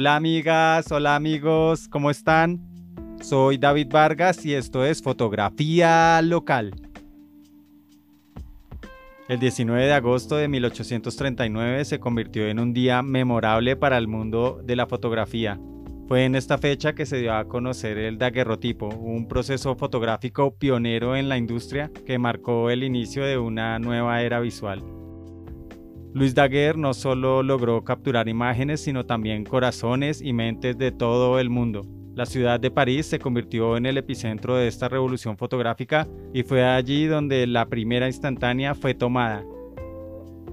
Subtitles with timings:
[0.00, 2.60] Hola amigas, hola amigos, ¿cómo están?
[3.20, 6.70] Soy David Vargas y esto es Fotografía Local.
[9.28, 14.60] El 19 de agosto de 1839 se convirtió en un día memorable para el mundo
[14.62, 15.58] de la fotografía.
[16.06, 21.16] Fue en esta fecha que se dio a conocer el daguerrotipo, un proceso fotográfico pionero
[21.16, 24.97] en la industria que marcó el inicio de una nueva era visual.
[26.14, 31.50] Luis Daguerre no solo logró capturar imágenes, sino también corazones y mentes de todo el
[31.50, 31.82] mundo.
[32.14, 36.64] La ciudad de París se convirtió en el epicentro de esta revolución fotográfica y fue
[36.64, 39.44] allí donde la primera instantánea fue tomada.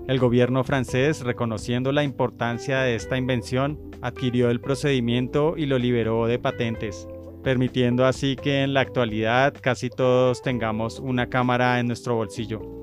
[0.07, 6.27] El gobierno francés, reconociendo la importancia de esta invención, adquirió el procedimiento y lo liberó
[6.27, 7.07] de patentes,
[7.43, 12.74] permitiendo así que en la actualidad casi todos tengamos una cámara en nuestro bolsillo.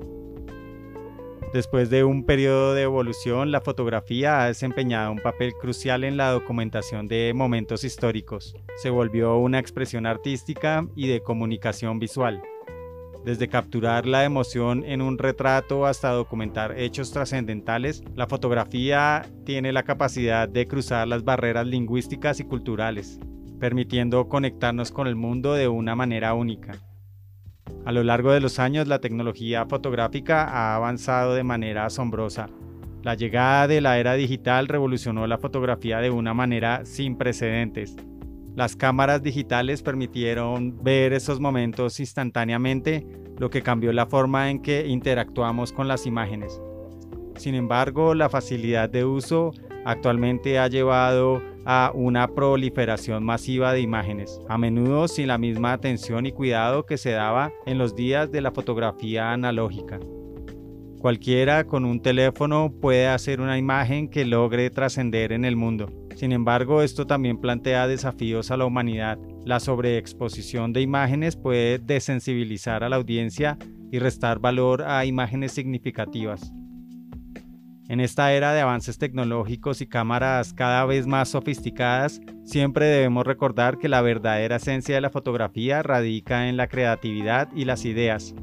[1.53, 6.31] Después de un periodo de evolución, la fotografía ha desempeñado un papel crucial en la
[6.31, 8.55] documentación de momentos históricos.
[8.77, 12.41] Se volvió una expresión artística y de comunicación visual.
[13.23, 19.83] Desde capturar la emoción en un retrato hasta documentar hechos trascendentales, la fotografía tiene la
[19.83, 23.19] capacidad de cruzar las barreras lingüísticas y culturales,
[23.59, 26.81] permitiendo conectarnos con el mundo de una manera única.
[27.85, 32.47] A lo largo de los años la tecnología fotográfica ha avanzado de manera asombrosa.
[33.03, 37.97] La llegada de la era digital revolucionó la fotografía de una manera sin precedentes.
[38.55, 43.05] Las cámaras digitales permitieron ver esos momentos instantáneamente,
[43.37, 46.61] lo que cambió la forma en que interactuamos con las imágenes.
[47.35, 49.51] Sin embargo, la facilidad de uso
[49.83, 56.25] actualmente ha llevado a una proliferación masiva de imágenes, a menudo sin la misma atención
[56.25, 59.99] y cuidado que se daba en los días de la fotografía analógica.
[60.99, 65.89] Cualquiera con un teléfono puede hacer una imagen que logre trascender en el mundo.
[66.15, 69.17] Sin embargo, esto también plantea desafíos a la humanidad.
[69.43, 73.57] La sobreexposición de imágenes puede desensibilizar a la audiencia
[73.91, 76.53] y restar valor a imágenes significativas.
[77.89, 83.77] En esta era de avances tecnológicos y cámaras cada vez más sofisticadas, siempre debemos recordar
[83.77, 88.35] que la verdadera esencia de la fotografía radica en la creatividad y las ideas.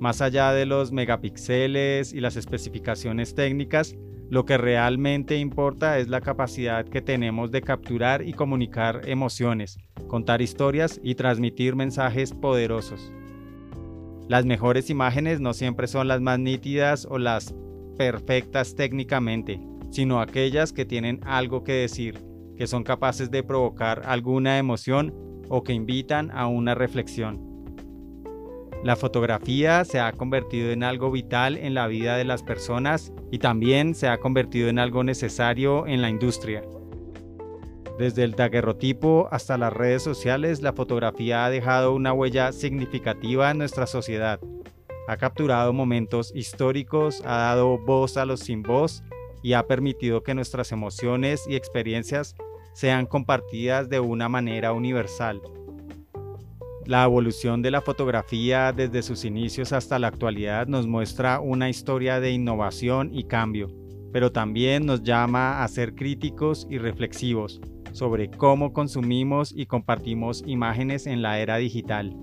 [0.00, 3.94] Más allá de los megapíxeles y las especificaciones técnicas,
[4.30, 10.40] lo que realmente importa es la capacidad que tenemos de capturar y comunicar emociones, contar
[10.40, 13.12] historias y transmitir mensajes poderosos.
[14.28, 17.54] Las mejores imágenes no siempre son las más nítidas o las
[17.98, 19.60] perfectas técnicamente,
[19.90, 22.18] sino aquellas que tienen algo que decir,
[22.56, 25.14] que son capaces de provocar alguna emoción
[25.48, 27.46] o que invitan a una reflexión.
[28.84, 33.40] La fotografía se ha convertido en algo vital en la vida de las personas y
[33.40, 36.62] también se ha convertido en algo necesario en la industria.
[37.98, 43.58] Desde el daguerrotipo hasta las redes sociales, la fotografía ha dejado una huella significativa en
[43.58, 44.38] nuestra sociedad
[45.08, 49.02] ha capturado momentos históricos, ha dado voz a los sin voz
[49.42, 52.36] y ha permitido que nuestras emociones y experiencias
[52.74, 55.40] sean compartidas de una manera universal.
[56.84, 62.20] La evolución de la fotografía desde sus inicios hasta la actualidad nos muestra una historia
[62.20, 63.70] de innovación y cambio,
[64.12, 71.06] pero también nos llama a ser críticos y reflexivos sobre cómo consumimos y compartimos imágenes
[71.06, 72.14] en la era digital.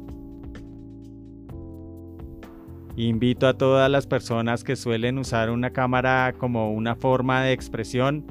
[2.97, 8.25] Invito a todas las personas que suelen usar una cámara como una forma de expresión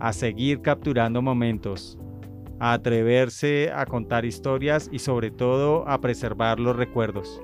[0.00, 1.98] a seguir capturando momentos,
[2.58, 7.42] a atreverse a contar historias y sobre todo a preservar los recuerdos.